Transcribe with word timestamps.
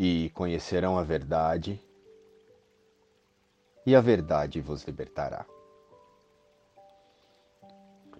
e 0.00 0.30
conhecerão 0.30 0.96
a 0.96 1.02
verdade, 1.02 1.82
e 3.84 3.96
a 3.96 4.00
verdade 4.00 4.60
vos 4.60 4.84
libertará. 4.84 5.44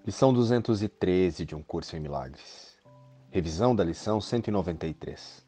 Lição 0.04 0.32
213 0.34 1.44
de 1.44 1.54
um 1.54 1.62
curso 1.62 1.94
em 1.94 2.00
milagres. 2.00 2.76
Revisão 3.30 3.76
da 3.76 3.84
lição 3.84 4.20
193. 4.20 5.46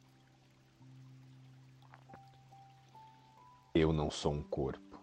Eu 3.74 3.92
não 3.92 4.08
sou 4.08 4.32
um 4.32 4.42
corpo. 4.42 5.02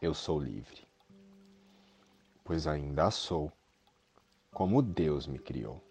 Eu 0.00 0.14
sou 0.14 0.38
livre. 0.38 0.86
Pois 2.44 2.68
ainda 2.68 3.10
sou, 3.10 3.50
como 4.52 4.80
Deus 4.82 5.26
me 5.26 5.38
criou. 5.38 5.82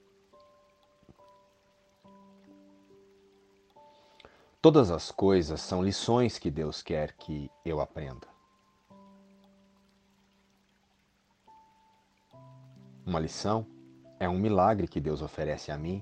Todas 4.63 4.91
as 4.91 5.11
coisas 5.11 5.59
são 5.59 5.83
lições 5.83 6.39
que 6.39 6.49
Deus 6.49 6.81
quer 6.81 7.11
que 7.17 7.51
eu 7.65 7.81
aprenda. 7.81 8.25
Uma 13.05 13.19
lição 13.19 13.67
é 14.17 14.29
um 14.29 14.39
milagre 14.39 14.87
que 14.87 15.01
Deus 15.01 15.21
oferece 15.21 15.69
a 15.69 15.77
mim 15.77 16.01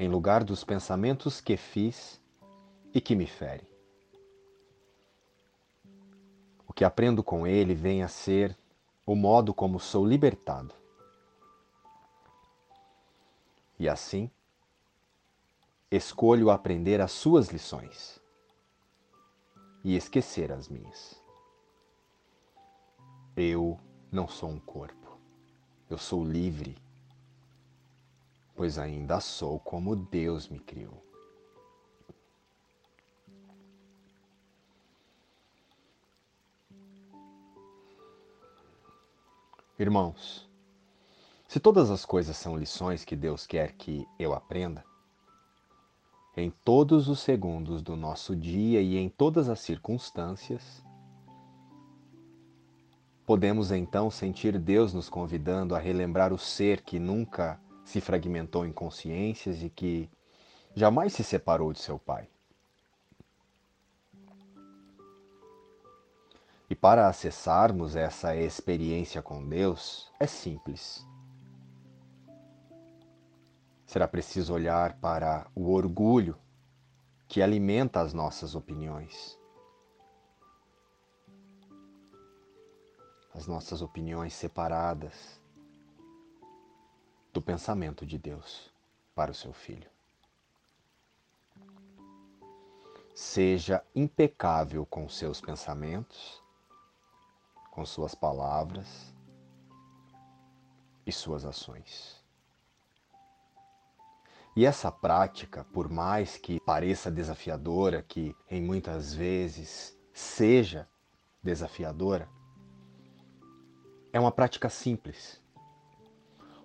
em 0.00 0.08
lugar 0.08 0.42
dos 0.42 0.64
pensamentos 0.64 1.40
que 1.40 1.56
fiz 1.56 2.20
e 2.92 3.00
que 3.00 3.14
me 3.14 3.24
ferem. 3.24 3.68
O 6.66 6.72
que 6.72 6.82
aprendo 6.84 7.22
com 7.22 7.46
ele 7.46 7.72
vem 7.72 8.02
a 8.02 8.08
ser 8.08 8.58
o 9.06 9.14
modo 9.14 9.54
como 9.54 9.78
sou 9.78 10.04
libertado. 10.04 10.74
E 13.78 13.88
assim, 13.88 14.28
escolho 15.90 16.50
aprender 16.50 17.00
as 17.00 17.12
suas 17.12 17.48
lições 17.48 18.20
e 19.84 19.96
esquecer 19.96 20.50
as 20.50 20.68
minhas. 20.68 21.22
Eu 23.36 23.78
não 24.10 24.26
sou 24.26 24.48
um 24.48 24.58
corpo, 24.58 25.18
eu 25.88 25.96
sou 25.96 26.24
livre, 26.24 26.76
pois 28.54 28.78
ainda 28.78 29.20
sou 29.20 29.60
como 29.60 29.94
Deus 29.94 30.48
me 30.48 30.58
criou. 30.58 31.04
Irmãos, 39.78 40.48
se 41.46 41.60
todas 41.60 41.90
as 41.90 42.04
coisas 42.06 42.34
são 42.36 42.56
lições 42.56 43.04
que 43.04 43.14
Deus 43.14 43.46
quer 43.46 43.72
que 43.72 44.08
eu 44.18 44.32
aprenda, 44.32 44.82
em 46.36 46.50
todos 46.50 47.08
os 47.08 47.20
segundos 47.20 47.82
do 47.82 47.96
nosso 47.96 48.36
dia 48.36 48.82
e 48.82 48.98
em 48.98 49.08
todas 49.08 49.48
as 49.48 49.60
circunstâncias, 49.60 50.84
podemos 53.24 53.72
então 53.72 54.10
sentir 54.10 54.58
Deus 54.58 54.92
nos 54.92 55.08
convidando 55.08 55.74
a 55.74 55.78
relembrar 55.78 56.34
o 56.34 56.38
ser 56.38 56.82
que 56.82 56.98
nunca 56.98 57.58
se 57.84 58.00
fragmentou 58.00 58.66
em 58.66 58.72
consciências 58.72 59.62
e 59.62 59.70
que 59.70 60.10
jamais 60.74 61.14
se 61.14 61.24
separou 61.24 61.72
de 61.72 61.78
seu 61.78 61.98
Pai. 61.98 62.28
E 66.68 66.74
para 66.74 67.08
acessarmos 67.08 67.96
essa 67.96 68.36
experiência 68.36 69.22
com 69.22 69.48
Deus, 69.48 70.10
é 70.18 70.26
simples 70.26 71.06
será 73.86 74.08
preciso 74.08 74.52
olhar 74.52 74.94
para 74.94 75.46
o 75.54 75.72
orgulho 75.72 76.36
que 77.28 77.40
alimenta 77.40 78.00
as 78.00 78.12
nossas 78.12 78.54
opiniões. 78.54 79.38
As 83.32 83.46
nossas 83.46 83.82
opiniões 83.82 84.34
separadas 84.34 85.40
do 87.32 87.40
pensamento 87.40 88.04
de 88.04 88.18
Deus 88.18 88.72
para 89.14 89.30
o 89.30 89.34
seu 89.34 89.52
filho. 89.52 89.90
Seja 93.14 93.84
impecável 93.94 94.84
com 94.84 95.08
seus 95.08 95.40
pensamentos, 95.40 96.42
com 97.70 97.84
suas 97.84 98.14
palavras 98.14 99.14
e 101.06 101.12
suas 101.12 101.44
ações. 101.44 102.15
E 104.56 104.64
essa 104.64 104.90
prática, 104.90 105.64
por 105.64 105.90
mais 105.90 106.38
que 106.38 106.58
pareça 106.60 107.10
desafiadora, 107.10 108.02
que 108.02 108.34
em 108.50 108.62
muitas 108.62 109.12
vezes 109.12 109.94
seja 110.14 110.88
desafiadora, 111.42 112.26
é 114.10 114.18
uma 114.18 114.32
prática 114.32 114.70
simples. 114.70 115.38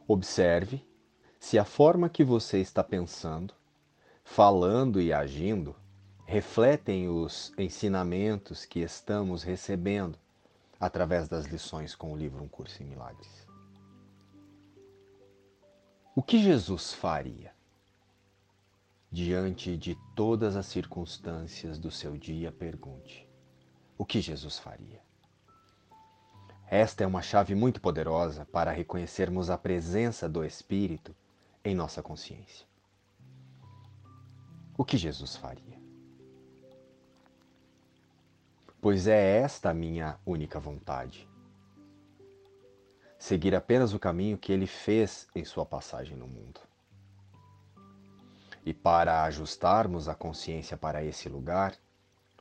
Observe 0.07 0.87
se 1.37 1.59
a 1.59 1.65
forma 1.65 2.07
que 2.07 2.23
você 2.23 2.59
está 2.59 2.81
pensando, 2.81 3.53
falando 4.23 5.01
e 5.01 5.11
agindo 5.11 5.75
refletem 6.25 7.09
os 7.09 7.51
ensinamentos 7.57 8.63
que 8.63 8.79
estamos 8.79 9.43
recebendo 9.43 10.17
através 10.79 11.27
das 11.27 11.45
lições 11.45 11.93
com 11.93 12.13
o 12.13 12.17
livro 12.17 12.41
Um 12.41 12.47
Curso 12.47 12.81
em 12.81 12.85
Milagres. 12.85 13.45
O 16.15 16.23
que 16.23 16.41
Jesus 16.41 16.93
faria? 16.93 17.53
Diante 19.13 19.75
de 19.75 19.97
todas 20.15 20.55
as 20.55 20.67
circunstâncias 20.67 21.77
do 21.77 21.91
seu 21.91 22.15
dia, 22.15 22.49
pergunte: 22.49 23.29
o 23.97 24.05
que 24.05 24.21
Jesus 24.21 24.57
faria? 24.57 25.01
Esta 26.65 27.03
é 27.03 27.07
uma 27.07 27.21
chave 27.21 27.53
muito 27.53 27.81
poderosa 27.81 28.45
para 28.45 28.71
reconhecermos 28.71 29.49
a 29.49 29.57
presença 29.57 30.29
do 30.29 30.45
Espírito 30.45 31.13
em 31.61 31.75
nossa 31.75 32.01
consciência. 32.01 32.65
O 34.77 34.85
que 34.85 34.97
Jesus 34.97 35.35
faria? 35.35 35.77
Pois 38.79 39.07
é 39.07 39.39
esta 39.39 39.71
a 39.71 39.73
minha 39.73 40.17
única 40.25 40.57
vontade. 40.57 41.29
Seguir 43.19 43.53
apenas 43.53 43.93
o 43.93 43.99
caminho 43.99 44.37
que 44.37 44.53
ele 44.53 44.65
fez 44.65 45.27
em 45.35 45.43
sua 45.43 45.65
passagem 45.65 46.15
no 46.15 46.29
mundo. 46.29 46.70
E 48.63 48.73
para 48.73 49.23
ajustarmos 49.23 50.07
a 50.07 50.13
consciência 50.13 50.77
para 50.77 51.03
esse 51.03 51.27
lugar, 51.27 51.75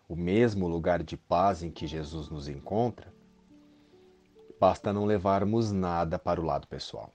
o 0.09 0.15
mesmo 0.15 0.69
lugar 0.69 1.03
de 1.03 1.17
paz 1.17 1.63
em 1.63 1.71
que 1.71 1.87
Jesus 1.87 2.29
nos 2.29 2.49
encontra, 2.49 3.15
basta 4.59 4.93
não 4.93 5.07
levarmos 5.07 5.73
nada 5.73 6.19
para 6.19 6.41
o 6.41 6.45
lado 6.45 6.67
pessoal. 6.67 7.11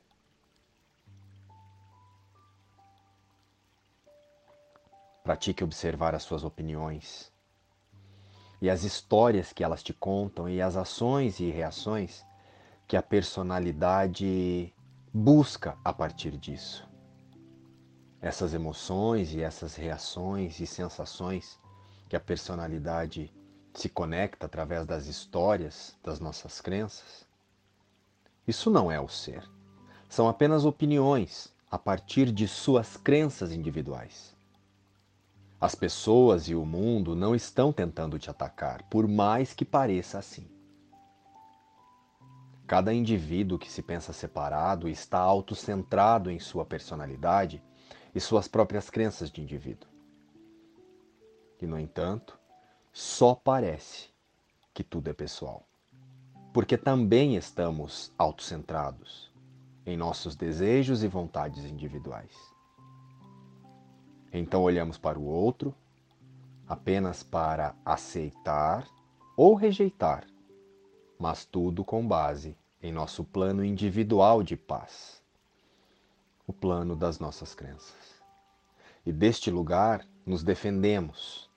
Pratique 5.24 5.64
observar 5.64 6.16
as 6.16 6.24
suas 6.24 6.44
opiniões 6.44 7.32
e 8.62 8.70
as 8.70 8.84
histórias 8.84 9.52
que 9.52 9.64
elas 9.64 9.84
te 9.84 9.94
contam 9.94 10.48
e 10.48 10.62
as 10.62 10.76
ações 10.76 11.40
e 11.40 11.50
reações 11.50 12.26
que 12.88 12.96
a 12.96 13.04
personalidade 13.04 14.74
busca 15.14 15.78
a 15.84 15.92
partir 15.92 16.38
disso 16.38 16.94
essas 18.28 18.56
emoções 18.56 19.36
e 19.36 19.41
essas 19.44 19.75
reações 19.75 20.59
e 20.59 20.66
sensações 20.66 21.59
que 22.09 22.16
a 22.16 22.19
personalidade 22.19 23.31
se 23.72 23.88
conecta 23.88 24.47
através 24.47 24.84
das 24.84 25.06
histórias 25.06 25.96
das 26.03 26.19
nossas 26.19 26.59
crenças? 26.59 27.24
Isso 28.47 28.72
não 28.72 28.91
é 28.91 29.00
o 29.00 29.08
ser. 29.08 29.47
São 30.09 30.28
apenas 30.28 30.66
opiniões 30.66 31.53
a 31.69 31.78
partir 31.78 32.31
de 32.31 32.47
suas 32.47 32.98
crenças 32.98 33.51
individuais. 33.51 34.36
As 35.62 35.75
pessoas 35.75 36.50
e 36.50 36.56
o 36.56 36.66
mundo 36.66 37.16
não 37.16 37.36
estão 37.36 37.72
tentando 37.72 38.18
te 38.18 38.31
atacar, 38.31 38.81
por 38.89 39.07
mais 39.07 39.54
que 39.54 39.63
pareça 39.63 40.18
assim. 40.18 40.50
Cada 42.66 42.92
indivíduo 42.92 43.60
que 43.60 43.72
se 43.72 43.83
pensa 43.83 44.12
separado 44.12 44.89
está 44.89 45.19
autocentrado 45.19 46.31
em 46.31 46.39
sua 46.39 46.66
personalidade 46.66 47.63
e 48.15 48.19
suas 48.21 48.47
próprias 48.47 48.89
crenças 48.89 49.29
de 49.29 49.41
indivíduo. 49.41 49.89
E, 51.62 51.67
no 51.67 51.77
entanto, 51.77 52.39
só 52.94 53.35
parece 53.35 54.09
que 54.73 54.83
tudo 54.83 55.09
é 55.09 55.13
pessoal, 55.13 55.67
porque 56.53 56.77
também 56.77 57.35
estamos 57.35 58.13
autocentrados 58.17 59.29
em 59.85 59.97
nossos 59.97 60.33
desejos 60.33 61.03
e 61.03 61.07
vontades 61.09 61.65
individuais. 61.65 62.33
Então 64.31 64.63
olhamos 64.63 64.97
para 64.97 65.19
o 65.19 65.25
outro 65.25 65.75
apenas 66.67 67.21
para 67.21 67.75
aceitar 67.83 68.88
ou 69.38 69.56
rejeitar, 69.56 70.25
mas 71.19 71.45
tudo 71.45 71.83
com 71.83 72.07
base 72.07 72.57
em 72.81 72.91
nosso 72.91 73.23
plano 73.23 73.63
individual 73.63 74.41
de 74.41 74.56
paz 74.56 75.25
o 76.47 76.53
plano 76.53 76.95
das 76.95 77.19
nossas 77.19 77.53
crenças. 77.53 78.21
E 79.06 79.12
deste 79.12 79.50
lugar 79.51 80.06
nos 80.25 80.44
defendemos 80.44 81.50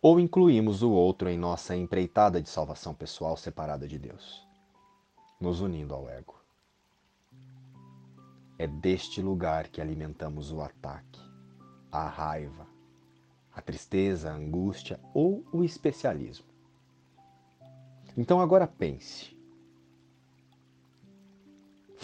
ou 0.00 0.20
incluímos 0.20 0.82
o 0.82 0.90
outro 0.90 1.28
em 1.28 1.36
nossa 1.36 1.74
empreitada 1.74 2.40
de 2.40 2.48
salvação 2.48 2.94
pessoal 2.94 3.36
separada 3.36 3.88
de 3.88 3.98
Deus, 3.98 4.46
nos 5.40 5.60
unindo 5.60 5.94
ao 5.94 6.08
ego. 6.08 6.34
É 8.58 8.66
deste 8.66 9.20
lugar 9.20 9.68
que 9.68 9.80
alimentamos 9.80 10.52
o 10.52 10.60
ataque, 10.60 11.20
a 11.90 12.08
raiva, 12.08 12.66
a 13.52 13.60
tristeza, 13.60 14.30
a 14.30 14.34
angústia 14.34 15.00
ou 15.12 15.44
o 15.52 15.64
especialismo. 15.64 16.46
Então 18.16 18.40
agora 18.40 18.66
pense: 18.66 19.35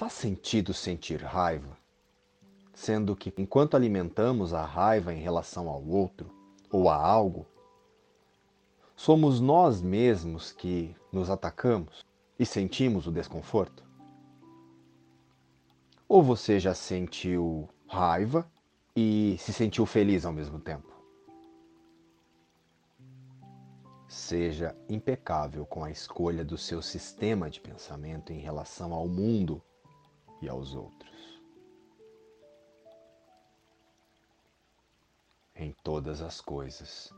faz 0.02 0.14
sentido 0.14 0.74
sentir 0.74 1.22
raiva, 1.22 1.78
sendo 2.74 3.14
que 3.14 3.32
enquanto 3.38 3.76
alimentamos 3.76 4.52
a 4.52 4.64
raiva 4.64 5.14
em 5.14 5.20
relação 5.20 5.68
ao 5.68 5.80
outro 5.80 6.28
ou 6.72 6.88
a 6.88 6.96
algo, 6.96 7.46
somos 8.96 9.38
nós 9.38 9.80
mesmos 9.80 10.50
que 10.50 10.92
nos 11.12 11.30
atacamos 11.30 12.04
e 12.36 12.44
sentimos 12.44 13.06
o 13.06 13.12
desconforto? 13.12 13.84
Ou 16.08 16.20
você 16.20 16.58
já 16.58 16.74
sentiu 16.74 17.68
raiva 17.86 18.50
e 18.96 19.36
se 19.38 19.52
sentiu 19.52 19.86
feliz 19.86 20.24
ao 20.24 20.32
mesmo 20.32 20.58
tempo? 20.58 20.92
Seja 24.08 24.76
impecável 24.88 25.64
com 25.64 25.84
a 25.84 25.92
escolha 25.92 26.44
do 26.44 26.58
seu 26.58 26.82
sistema 26.82 27.48
de 27.48 27.60
pensamento 27.60 28.32
em 28.32 28.40
relação 28.40 28.92
ao 28.92 29.06
mundo 29.06 29.62
e 30.42 30.48
aos 30.48 30.74
outros. 30.74 31.40
Em 35.54 35.72
todas 35.84 36.20
as 36.20 36.40
coisas 36.40 37.10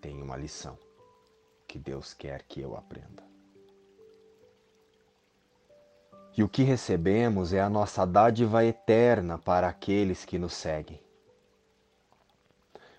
tem 0.00 0.20
uma 0.20 0.36
lição 0.36 0.76
que 1.66 1.78
Deus 1.78 2.12
quer 2.12 2.42
que 2.42 2.60
eu 2.60 2.76
aprenda. 2.76 3.22
E 6.36 6.42
o 6.42 6.48
que 6.48 6.62
recebemos 6.62 7.52
é 7.52 7.60
a 7.60 7.70
nossa 7.70 8.06
dádiva 8.06 8.64
eterna 8.64 9.38
para 9.38 9.68
aqueles 9.68 10.24
que 10.24 10.38
nos 10.38 10.54
seguem, 10.54 11.00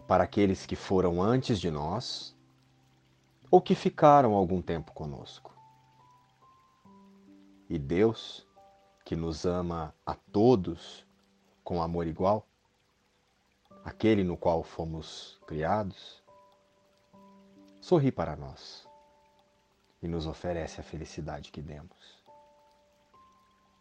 para 0.08 0.24
aqueles 0.24 0.66
que 0.66 0.76
foram 0.76 1.22
antes 1.22 1.60
de 1.60 1.70
nós 1.70 2.36
ou 3.52 3.62
que 3.62 3.76
ficaram 3.76 4.34
algum 4.34 4.62
tempo 4.62 4.92
conosco. 4.92 5.54
E 7.70 7.78
Deus, 7.78 8.46
que 9.10 9.16
nos 9.16 9.44
ama 9.44 9.92
a 10.06 10.14
todos 10.14 11.04
com 11.64 11.82
amor 11.82 12.06
igual, 12.06 12.48
aquele 13.84 14.24
no 14.24 14.38
qual 14.38 14.62
fomos 14.62 15.42
criados, 15.48 16.24
sorri 17.82 18.12
para 18.12 18.36
nós 18.36 18.88
e 20.00 20.08
nos 20.08 20.28
oferece 20.28 20.80
a 20.80 20.84
felicidade 20.84 21.52
que 21.52 21.60
demos. 21.60 22.24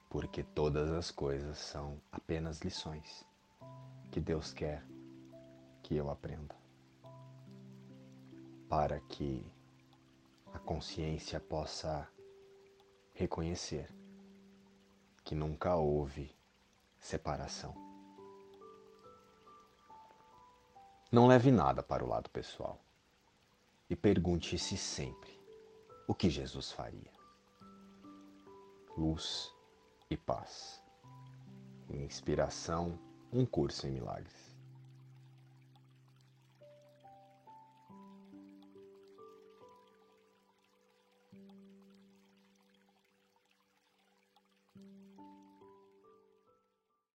Porque 0.08 0.42
todas 0.42 0.90
as 0.92 1.10
coisas 1.10 1.58
são 1.58 2.00
apenas 2.10 2.60
lições 2.60 3.22
que 4.10 4.20
Deus 4.20 4.54
quer 4.54 4.82
que 5.82 5.94
eu 5.94 6.10
aprenda, 6.10 6.56
para 8.66 8.98
que 8.98 9.46
a 10.54 10.58
consciência 10.58 11.38
possa 11.38 12.08
reconhecer 13.12 13.97
que 15.28 15.34
nunca 15.34 15.76
houve 15.76 16.34
separação. 16.98 17.74
Não 21.12 21.26
leve 21.26 21.50
nada 21.50 21.82
para 21.82 22.02
o 22.02 22.08
lado 22.08 22.30
pessoal 22.30 22.80
e 23.90 23.94
pergunte-se 23.94 24.78
sempre 24.78 25.38
o 26.06 26.14
que 26.14 26.30
Jesus 26.30 26.72
faria. 26.72 27.12
Luz 28.96 29.52
e 30.08 30.16
paz. 30.16 30.82
Inspiração, 31.90 32.98
um 33.30 33.44
curso 33.44 33.86
em 33.86 33.90
milagres. 33.90 34.47